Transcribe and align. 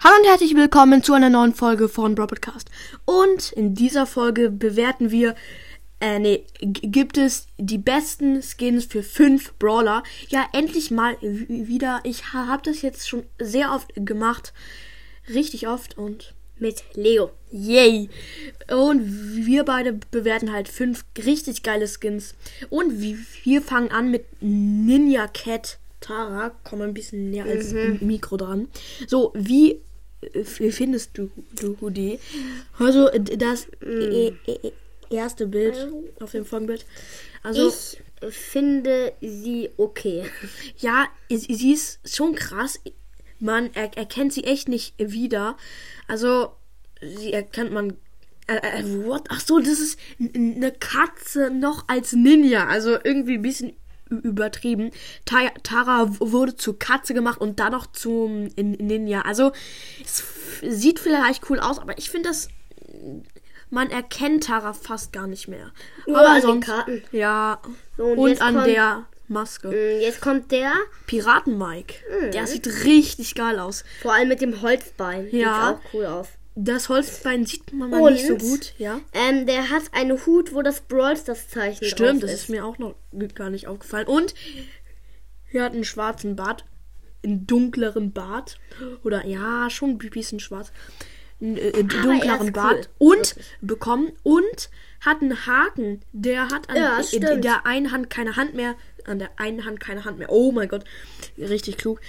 Hallo 0.00 0.14
und 0.20 0.28
herzlich 0.28 0.54
willkommen 0.54 1.02
zu 1.02 1.12
einer 1.12 1.28
neuen 1.28 1.54
Folge 1.54 1.88
von 1.88 2.14
Bro 2.14 2.28
Podcast. 2.28 2.70
Und 3.04 3.50
in 3.52 3.74
dieser 3.74 4.06
Folge 4.06 4.48
bewerten 4.48 5.10
wir, 5.10 5.34
äh, 6.00 6.20
nee, 6.20 6.44
gibt 6.60 7.18
es 7.18 7.48
die 7.58 7.78
besten 7.78 8.40
Skins 8.40 8.84
für 8.84 9.02
fünf 9.02 9.54
Brawler. 9.54 10.04
Ja, 10.28 10.46
endlich 10.52 10.92
mal 10.92 11.16
wieder. 11.20 11.98
Ich 12.04 12.32
ha 12.32 12.46
hab 12.46 12.62
das 12.62 12.82
jetzt 12.82 13.08
schon 13.08 13.24
sehr 13.40 13.72
oft 13.72 13.90
gemacht. 13.96 14.52
Richtig 15.28 15.66
oft 15.66 15.98
und 15.98 16.32
Mit 16.60 16.84
Leo. 16.94 17.30
yay. 17.50 18.08
Und 18.70 19.02
wir 19.04 19.64
beide 19.64 19.98
bewerten 20.12 20.52
halt 20.52 20.68
fünf 20.68 21.04
richtig 21.24 21.64
geile 21.64 21.88
Skins. 21.88 22.36
Und 22.70 23.00
wir, 23.00 23.62
fangen 23.62 23.90
an 23.90 24.12
mit 24.12 24.26
Ninja 24.40 25.26
Cat 25.26 25.78
Tara. 26.00 26.52
Komm 26.62 26.82
ein 26.82 26.94
bisschen 26.94 27.30
näher 27.30 27.46
als 27.46 27.72
Mikro 28.00 28.36
dran. 28.36 28.68
So, 29.08 29.32
wie 29.34 29.80
äh, 30.20 30.44
findest 30.44 31.16
du, 31.16 31.30
du 31.60 31.90
die? 31.90 32.18
Also, 32.78 33.08
das 33.08 33.66
äh, 33.82 34.28
äh, 34.46 34.72
erste 35.10 35.46
Bild 35.46 35.88
auf 36.20 36.32
dem 36.32 36.44
Folgenbild. 36.44 36.84
Also, 37.42 37.68
Ich 37.68 38.34
finde 38.34 39.12
sie 39.20 39.70
okay. 39.76 40.24
ja, 40.78 41.06
sie 41.30 41.72
ist 41.72 42.00
schon 42.04 42.34
krass. 42.34 42.80
Man 43.38 43.70
er 43.74 43.96
erkennt 43.96 44.32
sie 44.32 44.44
echt 44.44 44.68
nicht 44.68 44.94
wieder. 44.98 45.56
Also, 46.08 46.52
sie 47.00 47.32
erkennt 47.32 47.72
man. 47.72 47.96
Äh, 48.48 48.80
äh, 48.80 49.06
what? 49.06 49.24
Ach 49.28 49.40
so, 49.40 49.60
das 49.60 49.78
ist 49.78 49.98
eine 50.18 50.72
Katze 50.72 51.50
noch 51.50 51.84
als 51.86 52.12
Ninja. 52.12 52.66
Also 52.66 52.92
irgendwie 53.04 53.34
ein 53.34 53.42
bisschen 53.42 53.76
übertrieben. 54.10 54.90
Ta 55.24 55.48
Tara 55.62 56.06
wurde 56.20 56.56
zur 56.56 56.78
Katze 56.78 57.14
gemacht 57.14 57.40
und 57.40 57.60
dann 57.60 57.72
noch 57.72 57.86
zum 57.86 58.44
Ninja. 58.56 59.22
Also, 59.22 59.52
es 60.04 60.22
sieht 60.62 60.98
vielleicht 60.98 61.48
cool 61.50 61.58
aus, 61.60 61.78
aber 61.78 61.96
ich 61.98 62.10
finde 62.10 62.28
das. 62.30 62.48
Man 63.70 63.90
erkennt 63.90 64.44
Tara 64.44 64.72
fast 64.72 65.12
gar 65.12 65.26
nicht 65.26 65.46
mehr. 65.46 65.72
Nur 66.06 66.18
aber 66.18 66.28
an 66.30 66.34
den 66.36 66.42
sonst- 66.42 66.66
Karten. 66.66 67.02
Ja. 67.12 67.60
So, 67.98 68.04
und 68.04 68.18
und 68.18 68.40
an 68.42 68.54
kommt- 68.54 68.66
der 68.66 69.04
Maske. 69.28 69.68
Mm, 69.68 70.00
Jetzt 70.00 70.22
kommt 70.22 70.50
der, 70.52 70.72
Piraten-Mike. 71.06 71.94
Mhm. 72.22 72.30
Der 72.30 72.46
sieht 72.46 72.66
richtig 72.84 73.34
geil 73.34 73.58
aus. 73.58 73.84
vor 74.00 74.14
allem 74.14 74.28
mit 74.28 74.40
dem 74.40 74.62
Holzbein. 74.62 75.28
Ja. 75.32 75.76
Sieht 75.82 75.90
auch 75.90 75.94
cool 75.94 76.06
aus. 76.06 76.28
Das 76.60 76.88
Holzbein 76.88 77.46
sieht 77.46 77.72
man 77.72 77.90
mal 77.90 78.10
nicht 78.10 78.26
so 78.26 78.36
gut, 78.36 78.74
ja. 78.78 79.00
Ähm, 79.12 79.46
der 79.46 79.70
hat 79.70 79.84
einen 79.92 80.26
Hut, 80.26 80.52
wo 80.52 80.62
das 80.62 80.80
Brawl 80.80 81.16
Stars 81.16 81.48
Zeichen 81.48 81.84
Stimmt, 81.84 82.24
das 82.24 82.32
ist 82.32 82.48
mir 82.48 82.64
auch 82.64 82.78
noch 82.78 82.96
gar 83.36 83.48
nicht 83.48 83.68
aufgefallen. 83.68 84.08
Und 84.08 84.34
er 85.52 85.62
hat 85.62 85.72
einen 85.72 85.84
schwarzen 85.84 86.34
Bart, 86.34 86.64
einen 87.24 87.46
dunkleren 87.46 88.12
Bart. 88.12 88.58
Oder 89.04 89.24
ja, 89.24 89.70
schon 89.70 89.90
ein 89.90 89.98
bisschen 89.98 90.40
schwarz. 90.40 90.72
Einen 91.40 91.58
äh, 91.58 91.70
er 91.70 91.84
dunkleren 91.84 92.52
Bart. 92.52 92.90
cool. 92.98 93.12
Und 93.18 93.36
bekommen. 93.60 94.10
Und 94.24 94.70
hat 95.00 95.22
einen 95.22 95.46
Haken. 95.46 96.00
Der 96.12 96.48
hat 96.48 96.68
an 96.70 96.76
Ja, 96.76 97.00
in, 97.12 97.40
der 97.40 97.66
einen 97.66 97.92
Hand 97.92 98.10
keine 98.10 98.34
Hand 98.34 98.54
mehr. 98.54 98.74
An 99.04 99.20
der 99.20 99.30
einen 99.36 99.64
Hand 99.64 99.78
keine 99.78 100.04
Hand 100.04 100.18
mehr. 100.18 100.32
Oh 100.32 100.50
mein 100.50 100.68
Gott. 100.68 100.84
Richtig 101.38 101.76
klug. 101.76 102.00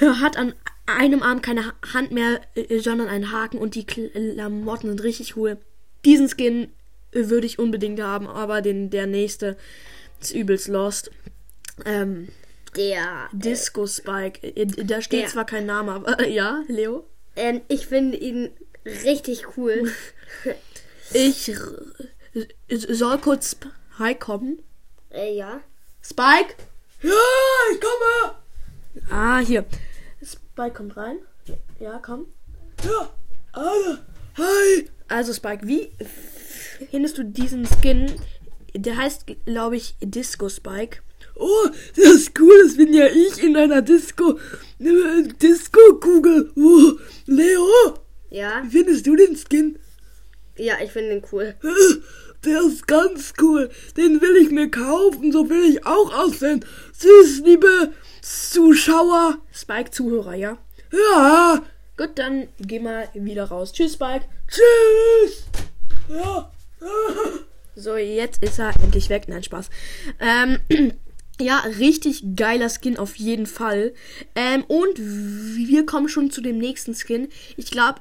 Er 0.00 0.20
hat 0.20 0.36
an 0.36 0.52
einem 0.96 1.22
Arm 1.22 1.42
keine 1.42 1.66
Ha- 1.66 1.74
Hand 1.94 2.12
mehr, 2.12 2.40
äh, 2.54 2.78
sondern 2.80 3.08
einen 3.08 3.32
Haken 3.32 3.58
und 3.58 3.74
die 3.74 3.84
Klamotten 3.86 4.88
sind 4.88 5.02
richtig 5.02 5.36
cool. 5.36 5.58
Diesen 6.04 6.28
Skin 6.28 6.70
äh, 7.12 7.28
würde 7.28 7.46
ich 7.46 7.58
unbedingt 7.58 8.00
haben, 8.00 8.26
aber 8.26 8.60
den 8.62 8.90
der 8.90 9.06
nächste 9.06 9.56
ist 10.20 10.32
übelst 10.34 10.68
lost. 10.68 11.10
Ähm, 11.84 12.28
Der. 12.76 13.28
Disco 13.32 13.86
Spike. 13.86 14.46
Äh, 14.46 14.66
Da 14.66 15.00
steht 15.02 15.22
Der. 15.24 15.28
zwar 15.28 15.44
kein 15.46 15.66
Name, 15.66 15.92
aber 15.92 16.26
ja, 16.26 16.62
Leo. 16.68 17.04
Ähm, 17.36 17.60
ich 17.68 17.86
finde 17.86 18.16
ihn 18.18 18.50
richtig 19.04 19.56
cool. 19.56 19.90
Ich 21.14 21.50
soll 22.68 23.18
kurz 23.18 23.56
Spike 23.94 24.18
kommen. 24.18 24.58
äh, 25.10 25.34
ja. 25.34 25.60
Spike? 26.02 26.54
Ja, 27.02 27.10
ich 27.72 27.80
komme. 27.80 28.34
Ah, 29.10 29.38
hier. 29.38 29.64
Spike 30.58 30.74
kommt 30.74 30.96
rein. 30.96 31.18
Ja, 31.78 32.00
komm. 32.04 32.26
Ja. 32.84 33.12
Hi. 34.36 34.88
Also 35.06 35.32
Spike, 35.32 35.68
wie 35.68 35.90
findest 36.90 37.16
du 37.16 37.22
diesen 37.24 37.64
Skin? 37.64 38.10
Der 38.74 38.96
heißt, 38.96 39.26
glaube 39.46 39.76
ich, 39.76 39.94
Disco 40.02 40.48
Spike. 40.48 40.98
Oh, 41.36 41.68
das 41.94 42.06
ist 42.06 42.40
cool, 42.40 42.60
das 42.64 42.76
bin 42.76 42.92
ja 42.92 43.06
ich 43.06 43.40
in 43.40 43.56
einer 43.56 43.82
Disco. 43.82 44.36
äh, 44.80 45.22
Disco-Kugel. 45.40 46.50
Oh, 46.56 46.98
Leo, 47.26 47.94
Ja. 48.30 48.60
wie 48.64 48.78
findest 48.78 49.06
du 49.06 49.14
den 49.14 49.36
Skin? 49.36 49.78
Ja, 50.56 50.74
ich 50.82 50.90
finde 50.90 51.12
ihn 51.18 51.22
cool. 51.30 51.54
Der 52.44 52.62
ist 52.62 52.88
ganz 52.88 53.32
cool. 53.40 53.70
Den 53.96 54.20
will 54.20 54.36
ich 54.42 54.50
mir 54.50 54.68
kaufen. 54.68 55.30
So 55.30 55.48
will 55.48 55.70
ich 55.70 55.86
auch 55.86 56.12
aussehen. 56.18 56.64
Süß, 56.94 57.42
liebe 57.44 57.92
Zuschauer. 58.78 59.38
Spike-Zuhörer, 59.52 60.34
ja? 60.34 60.56
Ja. 60.92 61.62
Gut, 61.96 62.10
dann 62.14 62.46
geh 62.60 62.78
mal 62.78 63.08
wieder 63.12 63.44
raus. 63.44 63.72
Tschüss, 63.72 63.94
Spike. 63.94 64.24
Tschüss. 64.46 65.46
Ja. 66.08 66.52
So, 67.74 67.96
jetzt 67.96 68.40
ist 68.40 68.60
er 68.60 68.72
endlich 68.80 69.08
weg. 69.08 69.24
Nein, 69.26 69.42
Spaß. 69.42 69.70
Ähm, 70.20 70.60
ja, 71.40 71.58
richtig 71.80 72.22
geiler 72.36 72.68
Skin 72.68 72.96
auf 72.98 73.16
jeden 73.16 73.46
Fall. 73.46 73.94
Ähm, 74.36 74.62
und 74.68 74.96
wir 74.96 75.84
kommen 75.84 76.08
schon 76.08 76.30
zu 76.30 76.40
dem 76.40 76.58
nächsten 76.58 76.94
Skin. 76.94 77.28
Ich 77.56 77.72
glaube, 77.72 78.00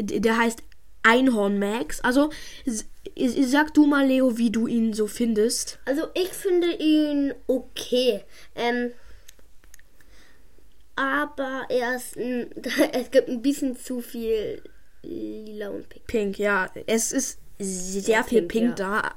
der 0.00 0.38
heißt 0.38 0.62
Einhorn 1.02 1.58
Max. 1.58 2.00
Also, 2.00 2.30
sag 3.14 3.74
du 3.74 3.86
mal, 3.86 4.06
Leo, 4.06 4.38
wie 4.38 4.50
du 4.50 4.66
ihn 4.66 4.94
so 4.94 5.08
findest. 5.08 5.78
Also 5.84 6.04
ich 6.14 6.28
finde 6.28 6.72
ihn 6.72 7.34
okay. 7.46 8.22
Ähm, 8.54 8.92
aber 10.96 11.66
er 11.68 11.96
ist 11.96 12.16
es 12.92 13.10
gibt 13.10 13.28
ein 13.28 13.42
bisschen 13.42 13.76
zu 13.76 14.00
viel 14.00 14.62
lila 15.02 15.68
und 15.68 15.88
pink. 15.88 16.06
Pink, 16.06 16.38
ja. 16.38 16.70
Es 16.86 17.12
ist 17.12 17.38
sehr 17.58 18.24
viel 18.24 18.42
Pink, 18.42 18.76
Pink, 18.76 18.78
ja. 18.78 19.02
da. 19.02 19.14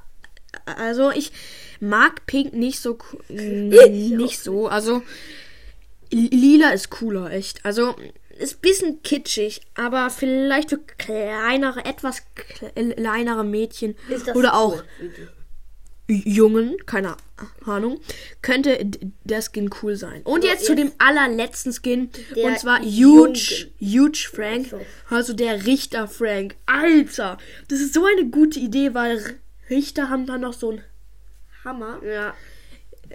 Also, 0.64 1.10
ich 1.10 1.32
mag 1.80 2.26
Pink 2.26 2.52
nicht 2.52 2.80
so. 2.80 2.98
nicht 3.28 4.40
so. 4.40 4.68
Also, 4.68 5.02
lila 6.10 6.70
ist 6.70 6.90
cooler, 6.90 7.30
echt. 7.30 7.64
Also, 7.64 7.94
ist 8.38 8.56
ein 8.56 8.60
bisschen 8.60 9.02
kitschig, 9.02 9.60
aber 9.74 10.10
vielleicht 10.10 10.70
für 10.70 10.78
kleinere, 10.78 11.84
etwas 11.84 12.22
kleinere 12.74 13.44
Mädchen 13.44 13.96
Ist 14.08 14.28
das 14.28 14.36
oder 14.36 14.50
cool 14.50 14.54
auch? 14.54 14.82
Jungen, 16.10 16.76
keine 16.86 17.16
Ahnung, 17.64 18.00
könnte 18.42 18.90
der 19.24 19.42
Skin 19.42 19.70
cool 19.82 19.94
sein. 19.96 20.22
Und 20.24 20.44
jetzt 20.44 20.66
zu 20.66 20.74
dem 20.74 20.90
allerletzten 20.98 21.72
Skin, 21.72 22.10
und 22.36 22.58
zwar 22.58 22.82
Jungen. 22.82 23.34
Huge, 23.34 23.68
Huge 23.80 24.28
Frank, 24.34 24.68
So. 24.70 24.80
also 25.08 25.32
der 25.32 25.66
Richter 25.66 26.08
Frank. 26.08 26.56
Alter, 26.66 27.38
das 27.68 27.80
ist 27.80 27.94
so 27.94 28.04
eine 28.04 28.26
gute 28.28 28.58
Idee, 28.58 28.92
weil 28.94 29.38
Richter 29.70 30.10
haben 30.10 30.26
dann 30.26 30.40
noch 30.40 30.52
so 30.54 30.70
einen 30.70 30.84
Hammer, 31.64 32.00
Ja. 32.04 32.34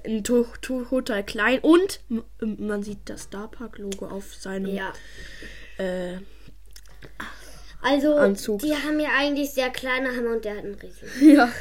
ein 0.05 0.23
to- 0.23 0.47
to- 0.61 0.83
total 0.85 1.23
klein 1.25 1.59
und 1.59 1.99
man 2.39 2.83
sieht 2.83 2.99
das 3.05 3.23
Star 3.23 3.49
Park 3.49 3.77
Logo 3.77 4.07
auf 4.07 4.33
seinem 4.35 4.73
Ja. 4.73 4.93
äh, 5.77 6.17
Also, 7.85 8.15
Anzug. 8.15 8.61
die 8.61 8.73
haben 8.73 8.99
ja 8.99 9.09
eigentlich 9.15 9.51
sehr 9.51 9.69
kleine 9.69 10.15
Hammer 10.15 10.33
und 10.33 10.43
der 10.43 10.57
hat 10.57 10.63
einen 10.63 10.75
riesigen. 10.75 11.11
Ja, 11.35 11.51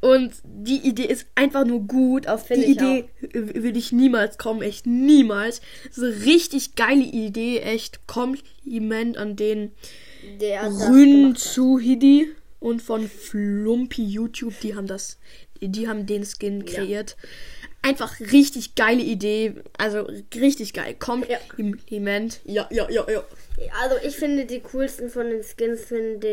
und 0.00 0.32
die 0.44 0.76
Idee 0.76 1.06
ist 1.06 1.26
einfach 1.34 1.64
nur 1.64 1.80
gut. 1.80 2.28
Auf 2.28 2.46
Find 2.46 2.62
die 2.62 2.72
Idee 2.72 3.08
äh, 3.22 3.62
will 3.62 3.76
ich 3.76 3.90
niemals 3.90 4.36
kommen, 4.36 4.60
echt 4.60 4.86
niemals. 4.86 5.62
Eine 5.96 6.08
richtig 6.26 6.74
geile 6.74 7.04
Idee, 7.04 7.60
echt 7.60 8.06
Kompliment 8.06 9.16
an 9.16 9.36
den 9.36 9.72
hat. 11.30 11.38
Zuhidi 11.38 12.30
und 12.58 12.82
von 12.82 13.08
Flumpy 13.08 14.04
YouTube, 14.04 14.60
die 14.60 14.74
haben 14.74 14.86
das, 14.86 15.18
die 15.62 15.88
haben 15.88 16.04
den 16.04 16.26
Skin 16.26 16.66
kreiert. 16.66 17.16
Einfach 17.82 18.20
richtig 18.20 18.74
geile 18.74 19.00
Idee, 19.02 19.54
also 19.78 20.06
richtig 20.34 20.74
geil. 20.74 20.94
Kompliment. 20.98 22.40
Ja, 22.44 22.68
ja, 22.70 22.88
ja, 22.90 23.06
ja. 23.10 23.24
Also, 23.82 23.96
ich 24.06 24.16
finde 24.16 24.44
die 24.44 24.60
coolsten 24.60 25.08
von 25.10 25.28
den 25.30 25.42
Skins 25.42 25.84
finde 25.84 26.28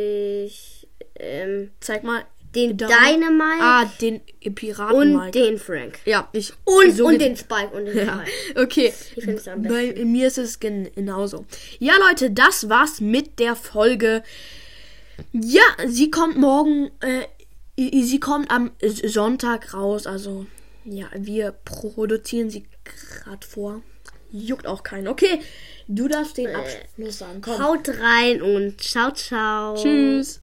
ich 0.46 0.88
ähm, 1.16 1.72
Zeig 1.80 2.04
mal 2.04 2.24
den. 2.54 2.78
Dynamite 2.78 3.62
Ah, 3.62 3.86
den 4.02 4.22
Piraten 4.56 4.96
und 4.98 5.14
Mike. 5.16 5.32
den 5.32 5.58
Frank. 5.58 6.00
Ja, 6.06 6.28
ich 6.34 6.52
Und, 6.66 6.96
so 6.96 7.06
und 7.08 7.20
den 7.20 7.36
Spike 7.38 7.70
und 7.74 7.86
den 7.86 7.98
Ja, 7.98 8.24
Spike. 8.26 8.62
okay. 8.62 8.94
Ich 9.16 9.24
finde 9.24 9.40
es 9.40 9.48
am 9.48 9.62
Bei 9.64 9.88
besten. 9.92 10.12
mir 10.12 10.28
ist 10.28 10.38
es 10.38 10.60
gen- 10.60 10.90
genauso. 10.96 11.46
Ja, 11.80 11.94
Leute, 12.10 12.32
das 12.32 12.68
war's 12.70 13.00
mit 13.02 13.40
der 13.40 13.56
Folge. 13.56 14.22
Ja, 15.34 15.62
sie 15.88 16.12
kommt 16.12 16.38
morgen, 16.38 16.92
äh, 17.00 17.24
sie 18.04 18.20
kommt 18.20 18.52
am 18.52 18.72
Sonntag 18.82 19.74
raus. 19.74 20.08
Also, 20.08 20.46
ja, 20.89 21.07
wir 21.13 21.51
produzieren 21.51 22.50
sie 22.50 22.66
gerade 22.84 23.45
vor. 23.45 23.81
Juckt 24.31 24.68
auch 24.68 24.84
keinen. 24.84 25.07
Okay, 25.07 25.42
du 25.88 26.07
darfst 26.07 26.38
den 26.38 26.56
Abschluss 26.56 27.19
sagen. 27.19 27.42
Komm. 27.42 27.63
Haut 27.63 27.89
rein 27.89 28.42
und 28.42 28.81
ciao, 28.81 29.12
ciao. 29.12 29.75
Tschüss. 29.75 30.36